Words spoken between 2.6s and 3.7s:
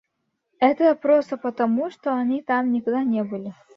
никогда не были.